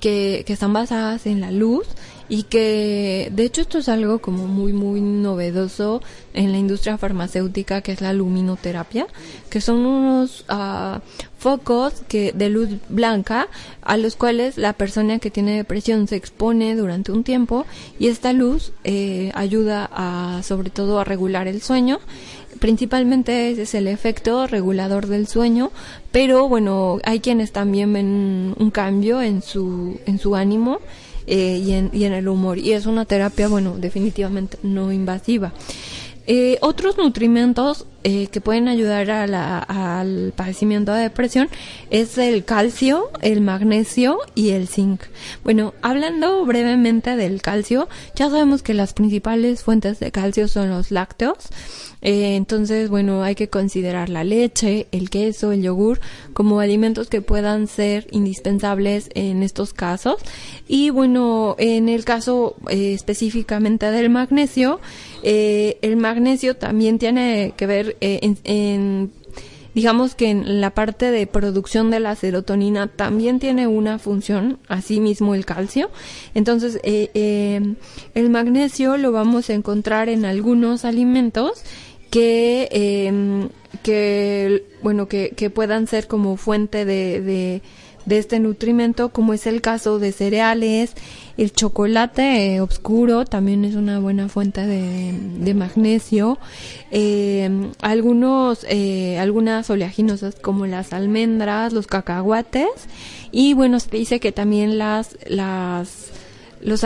que, 0.00 0.44
están 0.46 0.72
basadas 0.72 1.26
en 1.26 1.40
la 1.40 1.50
luz 1.50 1.86
y 2.28 2.44
que 2.44 3.30
de 3.32 3.44
hecho 3.44 3.60
esto 3.60 3.78
es 3.78 3.88
algo 3.88 4.18
como 4.18 4.46
muy 4.46 4.72
muy 4.72 5.00
novedoso 5.00 6.02
en 6.34 6.52
la 6.52 6.58
industria 6.58 6.98
farmacéutica 6.98 7.82
que 7.82 7.92
es 7.92 8.00
la 8.00 8.12
luminoterapia 8.12 9.06
que 9.50 9.60
son 9.60 9.86
unos 9.86 10.44
uh, 10.50 11.00
focos 11.38 12.02
que 12.08 12.32
de 12.32 12.48
luz 12.48 12.70
blanca 12.88 13.48
a 13.82 13.96
los 13.96 14.16
cuales 14.16 14.58
la 14.58 14.72
persona 14.72 15.18
que 15.18 15.30
tiene 15.30 15.56
depresión 15.56 16.08
se 16.08 16.16
expone 16.16 16.74
durante 16.74 17.12
un 17.12 17.24
tiempo 17.24 17.66
y 17.98 18.08
esta 18.08 18.32
luz 18.32 18.72
eh, 18.84 19.30
ayuda 19.34 19.88
a 19.92 20.42
sobre 20.42 20.70
todo 20.70 20.98
a 20.98 21.04
regular 21.04 21.46
el 21.48 21.62
sueño. 21.62 22.00
Principalmente 22.58 23.50
ese 23.50 23.62
es 23.62 23.74
el 23.74 23.86
efecto 23.86 24.46
regulador 24.46 25.08
del 25.08 25.26
sueño, 25.26 25.70
pero 26.10 26.48
bueno, 26.48 26.98
hay 27.04 27.20
quienes 27.20 27.52
también 27.52 27.92
ven 27.92 28.54
un 28.58 28.70
cambio 28.70 29.20
en 29.20 29.42
su, 29.42 30.00
en 30.06 30.18
su 30.18 30.34
ánimo 30.36 30.80
eh, 31.26 31.62
y, 31.64 31.72
en, 31.72 31.90
y 31.92 32.04
en 32.04 32.12
el 32.12 32.28
humor. 32.28 32.58
Y 32.58 32.72
es 32.72 32.86
una 32.86 33.04
terapia, 33.04 33.48
bueno, 33.48 33.76
definitivamente 33.78 34.58
no 34.62 34.92
invasiva. 34.92 35.52
Eh, 36.28 36.58
otros 36.60 36.98
nutrimentos 36.98 37.86
eh, 38.02 38.26
que 38.26 38.40
pueden 38.40 38.66
ayudar 38.66 39.10
al 39.10 40.32
padecimiento 40.34 40.92
de 40.92 41.02
depresión 41.02 41.48
es 41.90 42.18
el 42.18 42.44
calcio, 42.44 43.10
el 43.22 43.40
magnesio 43.40 44.18
y 44.34 44.50
el 44.50 44.66
zinc. 44.66 45.02
Bueno, 45.44 45.72
hablando 45.82 46.44
brevemente 46.44 47.14
del 47.14 47.42
calcio, 47.42 47.88
ya 48.16 48.28
sabemos 48.28 48.62
que 48.62 48.74
las 48.74 48.92
principales 48.92 49.62
fuentes 49.62 50.00
de 50.00 50.10
calcio 50.10 50.48
son 50.48 50.70
los 50.70 50.90
lácteos. 50.90 51.36
Eh, 52.06 52.36
entonces, 52.36 52.88
bueno, 52.88 53.24
hay 53.24 53.34
que 53.34 53.48
considerar 53.48 54.08
la 54.10 54.22
leche, 54.22 54.86
el 54.92 55.10
queso, 55.10 55.50
el 55.50 55.62
yogur 55.62 55.98
como 56.34 56.60
alimentos 56.60 57.08
que 57.08 57.20
puedan 57.20 57.66
ser 57.66 58.06
indispensables 58.12 59.10
en 59.14 59.42
estos 59.42 59.72
casos. 59.72 60.14
Y 60.68 60.90
bueno, 60.90 61.56
en 61.58 61.88
el 61.88 62.04
caso 62.04 62.54
eh, 62.68 62.92
específicamente 62.94 63.90
del 63.90 64.08
magnesio, 64.08 64.78
eh, 65.24 65.78
el 65.82 65.96
magnesio 65.96 66.54
también 66.56 67.00
tiene 67.00 67.54
que 67.56 67.66
ver 67.66 67.96
en 68.00 69.10
digamos 69.74 70.14
que 70.14 70.30
en 70.30 70.62
la 70.62 70.70
parte 70.70 71.10
de 71.10 71.26
producción 71.26 71.90
de 71.90 72.00
la 72.00 72.14
serotonina 72.14 72.86
también 72.86 73.40
tiene 73.40 73.66
una 73.66 73.98
función, 73.98 74.58
así 74.68 75.00
mismo 75.00 75.34
el 75.34 75.44
calcio. 75.44 75.90
Entonces, 76.34 76.80
el 76.82 78.30
magnesio 78.30 78.96
lo 78.96 79.12
vamos 79.12 79.50
a 79.50 79.52
encontrar 79.52 80.08
en 80.08 80.24
algunos 80.24 80.86
alimentos 80.86 81.62
que, 82.10 82.68
eh, 82.70 83.48
que 83.82 84.64
bueno, 84.82 85.08
que, 85.08 85.30
que, 85.30 85.50
puedan 85.50 85.86
ser 85.86 86.06
como 86.06 86.36
fuente 86.36 86.84
de, 86.84 87.20
de, 87.20 87.62
este 88.18 88.38
nutrimento, 88.38 89.08
como 89.08 89.34
es 89.34 89.46
el 89.46 89.60
caso 89.60 89.98
de 89.98 90.12
cereales, 90.12 90.94
el 91.36 91.52
chocolate 91.52 92.54
eh, 92.54 92.60
oscuro 92.60 93.24
también 93.24 93.64
es 93.64 93.74
una 93.74 93.98
buena 93.98 94.28
fuente 94.28 94.64
de, 94.64 95.12
de 95.12 95.54
magnesio. 95.54 96.38
Eh, 96.92 97.50
algunos, 97.82 98.64
algunas 99.18 99.68
oleaginosas 99.68 100.36
como 100.36 100.66
las 100.66 100.92
almendras, 100.92 101.72
los 101.72 101.88
cacahuates. 101.88 102.68
Y 103.32 103.54
bueno, 103.54 103.80
se 103.80 103.90
dice 103.90 104.20
que 104.20 104.30
también 104.30 104.78
las, 104.78 105.18
las, 105.26 106.10
los, 106.60 106.84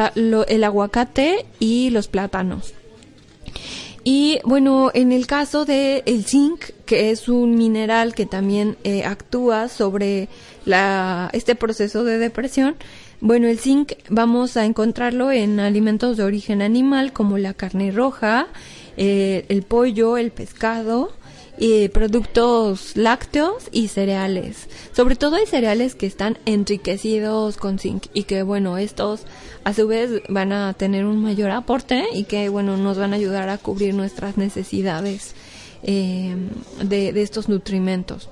el 0.48 0.64
aguacate 0.64 1.44
y 1.58 1.90
los 1.90 2.08
plátanos. 2.08 2.74
Y 4.02 4.40
bueno, 4.44 4.90
en 4.94 5.12
el 5.12 5.26
caso 5.26 5.64
de 5.64 6.02
el 6.06 6.24
zinc, 6.24 6.70
que 6.86 7.10
es 7.10 7.28
un 7.28 7.54
mineral 7.54 8.14
que 8.14 8.26
también 8.26 8.76
eh, 8.82 9.04
actúa 9.04 9.68
sobre 9.68 10.28
la, 10.64 11.28
este 11.32 11.54
proceso 11.54 12.02
de 12.04 12.18
depresión, 12.18 12.76
bueno, 13.20 13.48
el 13.48 13.58
zinc 13.58 13.92
vamos 14.08 14.56
a 14.56 14.64
encontrarlo 14.64 15.30
en 15.30 15.60
alimentos 15.60 16.16
de 16.16 16.24
origen 16.24 16.62
animal 16.62 17.12
como 17.12 17.36
la 17.36 17.52
carne 17.52 17.90
roja, 17.90 18.48
eh, 18.96 19.44
el 19.50 19.62
pollo, 19.62 20.16
el 20.16 20.30
pescado, 20.30 21.12
y 21.60 21.88
productos 21.90 22.96
lácteos 22.96 23.68
y 23.70 23.88
cereales. 23.88 24.66
Sobre 24.92 25.14
todo 25.14 25.36
hay 25.36 25.46
cereales 25.46 25.94
que 25.94 26.06
están 26.06 26.38
enriquecidos 26.46 27.58
con 27.58 27.78
zinc 27.78 28.06
y 28.14 28.24
que 28.24 28.42
bueno, 28.42 28.78
estos 28.78 29.26
a 29.62 29.74
su 29.74 29.86
vez 29.86 30.22
van 30.30 30.52
a 30.52 30.72
tener 30.72 31.04
un 31.04 31.22
mayor 31.22 31.50
aporte 31.50 32.04
y 32.14 32.24
que 32.24 32.48
bueno, 32.48 32.78
nos 32.78 32.96
van 32.96 33.12
a 33.12 33.16
ayudar 33.16 33.50
a 33.50 33.58
cubrir 33.58 33.94
nuestras 33.94 34.38
necesidades 34.38 35.34
eh, 35.82 36.34
de, 36.82 37.12
de 37.12 37.22
estos 37.22 37.50
nutrimentos. 37.50 38.30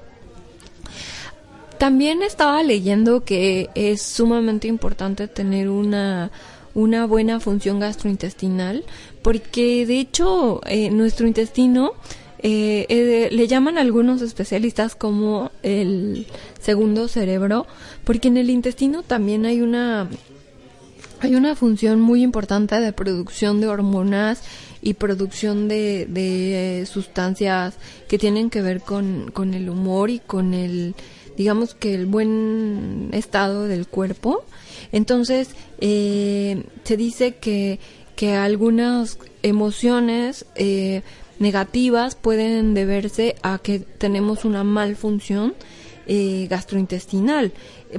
También 1.76 2.22
estaba 2.22 2.62
leyendo 2.62 3.24
que 3.24 3.68
es 3.74 4.00
sumamente 4.00 4.68
importante 4.68 5.28
tener 5.28 5.68
una, 5.68 6.30
una 6.74 7.06
buena 7.06 7.40
función 7.40 7.78
gastrointestinal 7.78 8.84
porque 9.20 9.84
de 9.84 10.00
hecho 10.00 10.62
eh, 10.66 10.90
nuestro 10.90 11.26
intestino 11.26 11.92
eh, 12.40 12.86
eh, 12.88 13.28
le 13.32 13.48
llaman 13.48 13.78
algunos 13.78 14.22
especialistas 14.22 14.94
como 14.94 15.50
el 15.62 16.26
segundo 16.60 17.08
cerebro 17.08 17.66
porque 18.04 18.28
en 18.28 18.36
el 18.36 18.50
intestino 18.50 19.02
también 19.02 19.44
hay 19.46 19.60
una 19.60 20.08
hay 21.20 21.34
una 21.34 21.56
función 21.56 22.00
muy 22.00 22.22
importante 22.22 22.78
de 22.78 22.92
producción 22.92 23.60
de 23.60 23.66
hormonas 23.66 24.42
y 24.82 24.94
producción 24.94 25.66
de, 25.66 26.06
de 26.06 26.86
sustancias 26.86 27.74
que 28.06 28.18
tienen 28.18 28.50
que 28.50 28.62
ver 28.62 28.80
con, 28.80 29.30
con 29.32 29.54
el 29.54 29.68
humor 29.68 30.10
y 30.10 30.20
con 30.20 30.54
el 30.54 30.94
digamos 31.38 31.74
que 31.74 31.94
el 31.94 32.06
buen 32.06 33.10
estado 33.12 33.68
del 33.68 33.86
cuerpo. 33.86 34.44
Entonces, 34.90 35.50
eh, 35.80 36.64
se 36.82 36.96
dice 36.96 37.36
que, 37.36 37.78
que 38.16 38.34
algunas 38.34 39.18
emociones 39.44 40.46
eh, 40.56 41.02
negativas 41.38 42.14
pueden 42.14 42.74
deberse 42.74 43.36
a 43.42 43.58
que 43.58 43.80
tenemos 43.80 44.44
una 44.44 44.64
malfunción 44.64 45.54
eh, 46.06 46.46
gastrointestinal. 46.48 47.52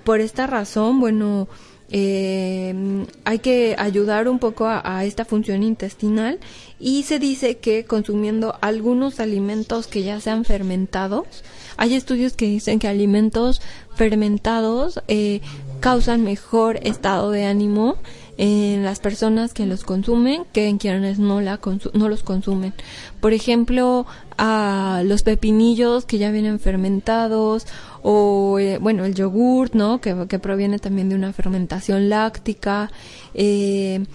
Por 0.04 0.20
esta 0.20 0.48
razón, 0.48 1.00
bueno, 1.00 1.48
eh, 1.92 3.06
hay 3.24 3.40
que 3.40 3.76
ayudar 3.78 4.28
un 4.28 4.38
poco 4.38 4.68
a, 4.68 5.06
esta 5.06 5.26
función 5.26 5.64
intestinal 5.64 6.40
y 6.80 7.04
se 7.04 7.18
dice 7.18 7.58
que 7.58 7.86
consumiendo 7.86 8.56
algunos 8.62 9.20
alimentos 9.20 9.88
que 9.88 10.04
ya 10.04 10.20
sean 10.22 10.46
fermentados, 10.46 11.44
hay 11.78 11.96
estudios 11.96 12.34
que 12.34 12.46
dicen 12.46 12.78
que 12.78 12.88
alimentos 12.88 13.62
fermentados 13.96 15.02
eh, 15.08 15.42
causan 15.80 16.24
mejor 16.24 16.78
estado 16.84 17.32
de 17.32 17.46
ánimo 17.46 17.98
en 18.42 18.86
las 18.86 19.02
personas 19.02 19.54
que 19.54 19.66
los 19.66 19.84
consumen 19.84 20.46
que 20.54 20.70
en 20.70 20.78
quienes 20.78 21.20
no, 21.20 21.42
la 21.42 21.60
no 21.94 22.08
los 22.08 22.24
consumen. 22.24 22.74
Por 23.20 23.34
ejemplo, 23.34 24.06
a 24.38 25.02
los 25.04 25.24
pepinillos 25.24 26.06
que 26.06 26.20
ya 26.20 26.32
vienen 26.32 26.62
fermentados 26.62 27.68
o 28.02 28.58
eh, 28.58 28.78
bueno 28.80 29.04
el 29.04 29.14
yogurt 29.14 29.74
no 29.74 30.00
que, 30.00 30.26
que, 30.30 30.40
proviene 30.40 30.80
también 30.80 31.10
de 31.10 31.16
una 31.16 31.34
fermentación 31.34 32.08
láctica 32.08 32.90
eh, 33.34 34.06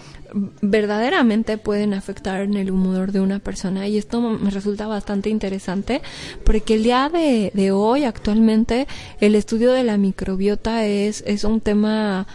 verdaderamente 0.63 1.59
pueden 1.59 1.93
afectar 1.93 2.41
en 2.41 2.55
el 2.55 2.71
humor 2.71 3.11
de 3.11 3.21
una 3.21 3.37
persona 3.37 3.87
y 3.87 3.99
esto 3.99 4.19
me 4.21 4.49
resulta 4.49 4.87
bastante 4.87 5.29
interesante 5.29 6.01
porque 6.43 6.73
el 6.73 6.83
día 6.83 7.09
de, 7.09 7.51
de 7.53 7.71
hoy 7.71 8.05
actualmente 8.05 8.87
el 9.21 9.35
estudio 9.35 9.71
de 9.71 9.83
la 9.83 9.97
microbiota 9.97 10.83
es, 10.87 11.23
es 11.27 11.43
un 11.43 11.61
tema 11.61 12.25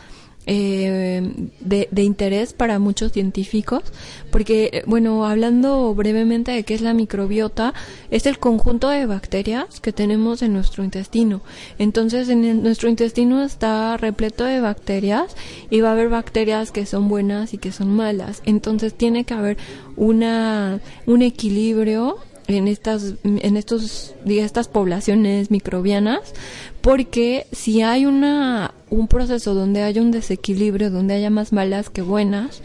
eh, 0.53 1.23
de, 1.61 2.03
interés 2.03 2.55
para 2.55 2.81
muchos 2.81 3.13
científicos, 3.13 3.85
porque, 4.33 4.83
bueno, 4.85 5.25
hablando 5.25 5.95
brevemente 5.95 6.51
de 6.51 6.65
qué 6.65 6.75
es 6.75 6.81
la 6.81 6.93
microbiota, 6.93 7.73
es 8.11 8.27
el 8.27 8.41
conjunto 8.41 8.89
de 8.89 9.07
bacterias 9.07 9.79
que 9.79 9.93
tenemos 9.93 10.43
en 10.43 10.53
nuestro 10.53 10.83
intestino. 10.83 11.41
Entonces, 11.79 12.29
en 12.31 12.65
nuestro 12.65 12.89
intestino 12.89 13.45
está 13.45 13.97
repleto 13.97 14.43
de 14.45 14.61
bacterias 14.61 15.37
y 15.71 15.83
va 15.83 15.91
a 15.91 15.93
haber 15.93 16.09
bacterias 16.09 16.73
que 16.73 16.85
son 16.85 17.09
buenas 17.09 17.55
y 17.55 17.59
que 17.59 17.71
son 17.71 17.95
malas. 17.95 18.43
Entonces, 18.45 18.95
tiene 18.95 19.23
que 19.23 19.35
haber 19.35 19.57
una, 19.95 20.81
un 21.07 21.23
equilibrio 21.23 22.17
en 22.55 22.69
estas 22.69 23.15
en 23.25 23.57
estos 23.57 24.15
estas 24.27 24.69
poblaciones 24.69 25.51
microbianas 25.51 26.21
porque 26.81 27.47
si 27.53 27.83
hay 27.83 28.07
una 28.07 28.75
un 28.91 29.09
proceso 29.09 29.55
donde 29.55 29.83
haya 29.83 30.03
un 30.03 30.11
desequilibrio 30.11 30.91
donde 30.91 31.15
haya 31.15 31.31
más 31.31 31.53
malas 31.53 31.91
que 31.91 32.03
buenas 32.03 32.63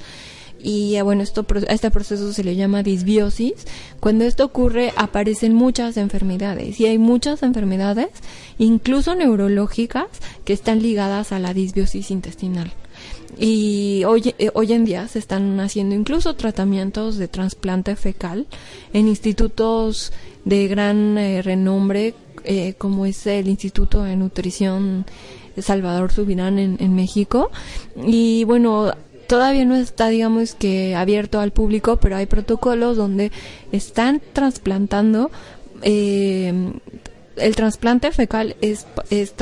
y 0.61 0.99
bueno 1.01 1.21
esto 1.21 1.45
a 1.67 1.73
este 1.73 1.91
proceso 1.91 2.33
se 2.33 2.43
le 2.43 2.55
llama 2.55 2.83
disbiosis 2.83 3.53
cuando 3.99 4.25
esto 4.25 4.45
ocurre 4.45 4.93
aparecen 4.95 5.53
muchas 5.53 5.97
enfermedades 5.97 6.79
y 6.79 6.87
hay 6.87 6.97
muchas 6.97 7.43
enfermedades 7.43 8.09
incluso 8.57 9.15
neurológicas 9.15 10.07
que 10.43 10.53
están 10.53 10.81
ligadas 10.81 11.31
a 11.31 11.39
la 11.39 11.53
disbiosis 11.53 12.09
intestinal 12.09 12.73
y 13.37 14.03
hoy, 14.05 14.33
eh, 14.37 14.49
hoy 14.53 14.73
en 14.73 14.85
día 14.85 15.07
se 15.07 15.19
están 15.19 15.59
haciendo 15.59 15.95
incluso 15.95 16.35
tratamientos 16.35 17.17
de 17.17 17.27
trasplante 17.27 17.95
fecal 17.95 18.47
en 18.93 19.07
institutos 19.07 20.13
de 20.45 20.67
gran 20.67 21.17
eh, 21.17 21.41
renombre 21.41 22.13
eh, 22.43 22.75
como 22.77 23.05
es 23.05 23.25
el 23.25 23.47
Instituto 23.47 24.03
de 24.03 24.15
Nutrición 24.15 25.05
Salvador 25.57 26.11
Subirán 26.11 26.59
en, 26.59 26.77
en 26.79 26.95
México. 26.95 27.49
Y 27.95 28.43
bueno 28.43 28.93
todavía 29.27 29.65
no 29.65 29.75
está 29.75 30.09
digamos 30.09 30.53
que 30.53 30.95
abierto 30.95 31.39
al 31.39 31.51
público 31.51 31.97
pero 31.97 32.15
hay 32.15 32.27
protocolos 32.27 32.95
donde 32.95 33.31
están 33.71 34.21
trasplantando 34.33 35.31
eh, 35.81 36.53
el 37.37 37.55
trasplante 37.55 38.11
fecal 38.11 38.55
es, 38.61 38.85
es 39.09 39.33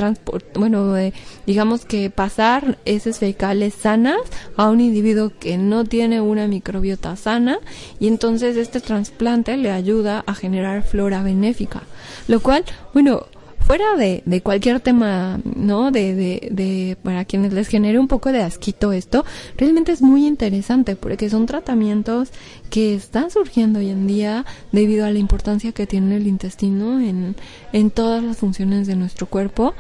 bueno, 0.56 0.98
eh, 0.98 1.14
digamos 1.46 1.86
que 1.86 2.10
pasar 2.10 2.78
heces 2.86 3.20
fecales 3.20 3.74
sanas 3.74 4.18
a 4.58 4.70
un 4.70 4.82
individuo 4.82 5.32
que 5.40 5.58
no 5.58 5.84
tiene 5.84 6.22
una 6.22 6.48
microbiota 6.48 7.16
sana 7.16 7.60
y 8.00 8.08
entonces 8.08 8.58
este 8.58 8.80
trasplante 8.80 9.58
le 9.58 9.72
ayuda 9.72 10.24
a 10.26 10.36
generar 10.36 10.84
flora 10.84 11.24
benéfica, 11.24 11.84
lo 12.28 12.40
cual, 12.40 12.64
bueno, 12.94 13.28
fuera 13.65 13.95
de, 13.95 14.41
cualquier 14.41 14.80
tema, 14.80 15.39
¿no? 15.43 15.91
De, 15.91 16.13
de, 16.15 16.49
de, 16.52 16.97
para 17.02 17.26
quienes 17.26 17.54
les 17.54 17.67
genere 17.67 17.99
un 17.99 18.08
poco 18.08 18.32
de 18.32 18.41
asquito 18.41 18.91
esto, 18.91 19.26
realmente 19.58 19.91
es 19.91 20.02
muy 20.02 20.26
interesante 20.26 20.95
porque 20.95 21.30
son 21.30 21.45
tratamientos 21.45 22.30
que 22.69 22.95
están 22.95 23.32
surgiendo 23.32 23.80
hoy 23.80 23.89
en 23.89 24.08
día 24.08 24.45
debido 24.71 25.06
a 25.06 25.12
la 25.12 25.19
importancia 25.19 25.71
que 25.71 25.88
tiene 25.88 26.17
el 26.17 26.28
intestino 26.28 26.99
en, 26.99 27.36
en 27.71 27.91
todas 27.91 28.23
las 28.23 28.38
funciones 28.38 28.88
de 28.88 28.95
nuestro 28.95 29.28
cuerpo, 29.28 29.73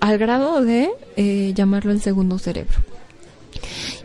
al 0.00 0.18
grado 0.18 0.62
de 0.62 0.90
eh, 1.16 1.52
llamarlo 1.54 1.92
el 1.92 2.00
segundo 2.00 2.38
cerebro. 2.38 2.78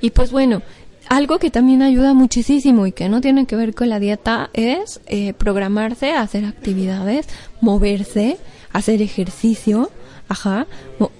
Y 0.01 0.11
pues 0.11 0.31
bueno, 0.31 0.61
algo 1.09 1.39
que 1.39 1.51
también 1.51 1.81
ayuda 1.81 2.13
muchísimo 2.13 2.87
y 2.87 2.91
que 2.91 3.09
no 3.09 3.21
tiene 3.21 3.45
que 3.45 3.55
ver 3.55 3.73
con 3.73 3.89
la 3.89 3.99
dieta 3.99 4.49
es 4.53 5.01
eh, 5.07 5.33
programarse, 5.33 6.13
hacer 6.13 6.45
actividades, 6.45 7.27
moverse, 7.61 8.37
hacer 8.71 9.01
ejercicio, 9.01 9.91
ajá, 10.27 10.67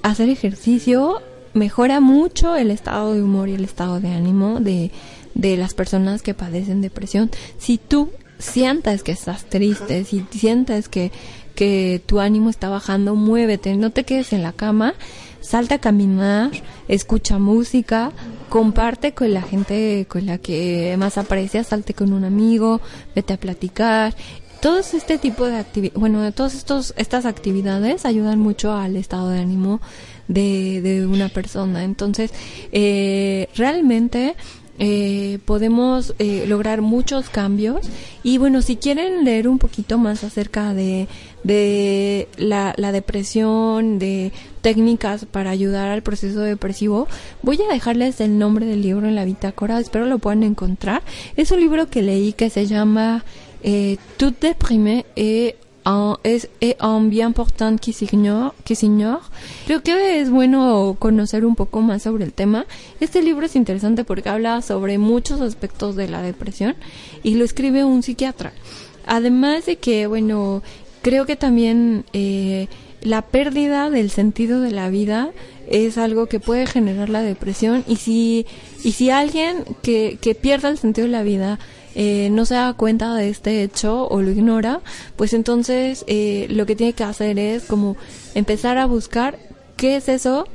hacer 0.02 0.30
ejercicio 0.30 1.22
mejora 1.54 2.00
mucho 2.00 2.56
el 2.56 2.72
estado 2.72 3.14
de 3.14 3.22
humor 3.22 3.50
y 3.50 3.54
el 3.54 3.64
estado 3.64 4.00
de 4.00 4.10
ánimo 4.10 4.60
de, 4.60 4.92
de 5.36 5.58
las 5.58 5.74
personas 5.74 6.22
que 6.22 6.34
padecen 6.34 6.82
depresión. 6.82 7.30
Si 7.58 7.78
tú 7.78 8.10
sientes 8.40 9.04
que 9.04 9.12
estás 9.12 9.46
triste, 9.46 10.04
si 10.04 10.26
sientes 10.32 10.90
que, 10.90 11.12
que 11.56 12.02
tu 12.06 12.20
ánimo 12.20 12.50
está 12.50 12.70
bajando, 12.70 13.16
muévete, 13.16 13.76
no 13.76 13.92
te 13.92 14.04
quedes 14.04 14.34
en 14.34 14.44
la 14.44 14.54
cama, 14.54 14.96
salta 15.44 15.76
a 15.76 15.80
caminar, 15.80 16.52
escucha 16.88 17.38
música, 17.38 18.12
comparte 18.50 19.14
con 19.14 19.34
la 19.34 19.42
gente 19.42 20.08
con 20.10 20.26
la 20.26 20.38
que 20.38 20.96
más 20.98 21.18
aprecias, 21.18 21.68
salte 21.68 21.94
con 21.94 22.14
un 22.14 22.24
amigo, 22.24 22.82
vete 23.14 23.34
a 23.34 23.38
platicar. 23.38 24.16
Todos 24.62 24.94
este 24.94 25.18
tipo 25.18 25.46
de 25.46 25.58
actividades, 25.58 26.00
bueno, 26.00 26.32
todas 26.32 26.56
estos, 26.56 26.94
estas 26.96 27.26
actividades 27.26 28.06
ayudan 28.06 28.40
mucho 28.40 28.72
al 28.72 28.96
estado 28.96 29.30
de 29.30 29.40
ánimo 29.40 29.82
de, 30.30 30.82
de 30.82 31.06
una 31.06 31.28
persona. 31.28 31.84
Entonces, 31.84 32.32
eh, 32.72 33.50
realmente 33.56 34.36
eh, 34.80 35.40
podemos 35.46 36.16
eh, 36.20 36.46
lograr 36.48 36.82
muchos 36.82 37.30
cambios. 37.30 37.88
Y 38.24 38.38
bueno 38.38 38.62
si 38.62 38.78
quieren 38.78 39.24
leer 39.24 39.48
un 39.48 39.60
poquito 39.60 39.98
más 39.98 40.24
acerca 40.24 40.74
de, 40.74 41.08
de 41.44 42.28
la, 42.38 42.74
la, 42.78 42.92
depresión 42.92 44.00
de 44.00 44.32
técnicas 44.62 45.26
para 45.26 45.52
ayudar 45.52 45.90
al 45.90 46.04
proceso 46.04 46.40
depresivo 46.40 47.08
voy 47.42 47.60
a 47.62 47.74
dejarles 47.74 48.22
el 48.22 48.40
nombre 48.40 48.66
del 48.66 48.82
libro 48.82 49.08
en 49.08 49.16
la 49.16 49.26
bitácora 49.26 49.80
espero 49.80 50.06
lo 50.06 50.20
puedan 50.20 50.44
encontrar. 50.44 51.04
Es 51.36 51.52
un 51.52 51.60
libro 51.60 51.90
que 51.90 52.02
leí 52.02 52.34
que 52.34 52.50
se 52.50 52.66
llama 52.66 53.24
eh, 53.64 53.98
Tout 54.18 54.36
déprimé 54.40 55.06
et 55.16 55.56
es, 56.24 56.50
un 56.82 57.10
bien 57.10 57.28
important 57.28 57.80
que 57.80 57.94
se, 57.94 58.06
que 58.08 58.76
Creo 59.66 59.84
que 59.84 60.20
es 60.20 60.30
bueno 60.30 60.96
conocer 61.00 61.46
un 61.46 61.56
poco 61.56 61.82
más 61.82 62.04
sobre 62.04 62.24
el 62.24 62.34
tema. 62.34 62.66
Este 63.00 63.22
libro 63.22 63.46
es 63.46 63.56
interesante 63.56 64.04
porque 64.04 64.30
habla 64.30 64.62
sobre 64.62 64.98
muchos 64.98 65.42
aspectos 65.42 65.96
de 65.96 66.08
la 66.08 66.22
depresión 66.22 66.76
y 67.24 67.36
lo 67.36 67.46
escribe 67.46 67.84
un 67.84 68.04
psiquiatra. 68.04 68.54
Además 69.06 69.66
de 69.66 69.78
que, 69.78 70.08
bueno, 70.08 70.64
creo 71.02 71.26
que 71.26 71.36
también 71.36 72.06
eh, 72.14 72.68
la 73.02 73.22
pérdida 73.22 73.90
del 73.90 74.10
sentido 74.10 74.62
de 74.62 74.72
la 74.72 74.90
vida 74.90 75.32
es 75.70 75.98
algo 75.98 76.28
que 76.28 76.40
puede 76.40 76.66
generar 76.66 77.10
la 77.10 77.22
depresión 77.22 77.84
y 77.88 77.98
si, 77.98 78.46
y 78.84 78.94
si 78.94 79.10
alguien 79.10 79.64
que, 79.82 80.18
que 80.22 80.36
pierda 80.36 80.70
el 80.70 80.78
sentido 80.78 81.08
de 81.08 81.12
la 81.12 81.24
vida 81.24 81.60
eh, 81.96 82.30
no 82.32 82.46
se 82.46 82.56
da 82.56 82.74
cuenta 82.74 83.14
de 83.16 83.30
este 83.30 83.64
hecho 83.64 84.08
o 84.08 84.22
lo 84.22 84.32
ignora, 84.32 84.82
pues 85.16 85.34
entonces 85.34 86.04
eh, 86.08 86.48
lo 86.50 86.66
que 86.66 86.76
tiene 86.76 86.94
que 86.94 87.04
hacer 87.04 87.40
es 87.40 87.64
como 87.64 87.98
empezar 88.36 88.78
a 88.78 88.86
buscar 88.86 89.40
qué 89.78 89.96
es 89.96 90.10
eso 90.10 90.48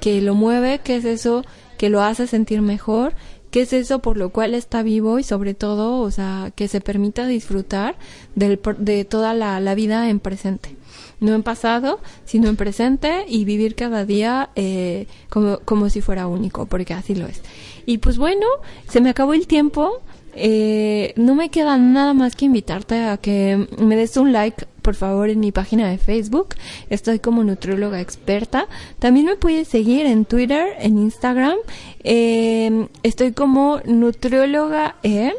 que 0.00 0.20
lo 0.20 0.34
mueve, 0.34 0.80
qué 0.82 0.96
es 0.96 1.04
eso 1.04 1.44
que 1.78 1.88
lo 1.88 2.02
hace 2.02 2.26
sentir 2.26 2.62
mejor, 2.62 3.14
qué 3.50 3.62
es 3.62 3.72
eso 3.72 4.00
por 4.00 4.16
lo 4.16 4.30
cual 4.30 4.54
está 4.54 4.82
vivo 4.82 5.18
y 5.18 5.22
sobre 5.24 5.54
todo, 5.54 6.00
o 6.00 6.10
sea, 6.10 6.52
que 6.54 6.68
se 6.68 6.80
permita 6.80 7.26
disfrutar 7.26 7.96
del, 8.34 8.60
de 8.78 9.04
toda 9.04 9.34
la, 9.34 9.60
la 9.60 9.74
vida 9.74 10.08
en 10.10 10.20
presente 10.20 10.76
no 11.22 11.34
en 11.34 11.42
pasado, 11.42 12.00
sino 12.24 12.48
en 12.48 12.56
presente 12.56 13.24
y 13.28 13.44
vivir 13.44 13.76
cada 13.76 14.04
día 14.04 14.50
eh, 14.56 15.06
como, 15.30 15.58
como 15.60 15.88
si 15.88 16.00
fuera 16.00 16.26
único, 16.26 16.66
porque 16.66 16.94
así 16.94 17.14
lo 17.14 17.26
es. 17.26 17.40
Y 17.86 17.98
pues 17.98 18.18
bueno, 18.18 18.46
se 18.88 19.00
me 19.00 19.08
acabó 19.08 19.32
el 19.32 19.46
tiempo. 19.46 20.02
Eh, 20.34 21.12
no 21.16 21.34
me 21.34 21.50
queda 21.50 21.76
nada 21.76 22.14
más 22.14 22.36
que 22.36 22.46
invitarte 22.46 23.04
a 23.04 23.16
que 23.18 23.66
me 23.78 23.96
des 23.96 24.16
un 24.16 24.32
like, 24.32 24.66
por 24.80 24.94
favor, 24.94 25.28
en 25.28 25.40
mi 25.40 25.52
página 25.52 25.88
de 25.88 25.98
Facebook. 25.98 26.54
Estoy 26.90 27.18
como 27.18 27.44
nutrióloga 27.44 28.00
experta. 28.00 28.66
También 28.98 29.26
me 29.26 29.36
puedes 29.36 29.68
seguir 29.68 30.06
en 30.06 30.24
Twitter, 30.24 30.68
en 30.78 30.98
Instagram. 30.98 31.56
Eh, 32.04 32.88
estoy 33.02 33.32
como 33.32 33.80
nutrióloga 33.84 34.96
E, 35.02 35.32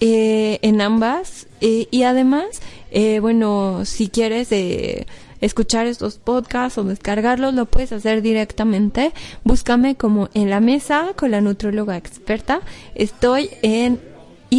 eh, 0.00 0.58
en 0.62 0.80
ambas. 0.80 1.46
y 1.60 2.02
además, 2.02 2.60
bueno, 3.22 3.86
si 3.86 4.08
quieres 4.08 4.50
escuchar 5.40 5.86
estos 5.86 6.18
podcasts 6.18 6.76
o 6.76 6.84
descargarlos, 6.84 7.54
lo 7.54 7.66
puedes 7.66 7.92
hacer 7.92 8.20
directamente. 8.20 9.12
Búscame 9.44 9.94
como 9.94 10.28
en 10.34 10.50
la 10.50 10.60
mesa 10.60 11.12
con 11.16 11.30
la 11.30 11.40
nutrióloga 11.40 11.96
experta. 11.96 12.60
Estoy 12.94 13.48
en 13.62 13.98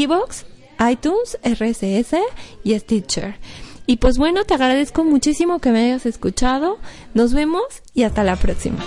Evox, 0.03 0.45
iTunes, 0.79 1.37
RSS 1.43 2.17
y 2.63 2.77
Stitcher. 2.77 3.35
Y 3.87 3.97
pues 3.97 4.17
bueno, 4.17 4.43
te 4.45 4.55
agradezco 4.55 5.03
muchísimo 5.03 5.59
que 5.59 5.71
me 5.71 5.85
hayas 5.85 6.05
escuchado. 6.05 6.79
Nos 7.13 7.33
vemos 7.33 7.63
y 7.93 8.03
hasta 8.03 8.23
la 8.23 8.35
próxima. 8.35 8.83